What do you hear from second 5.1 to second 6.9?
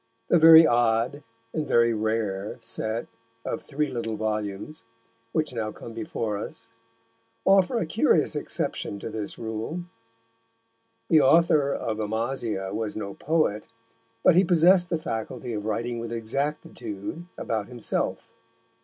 which now come before us,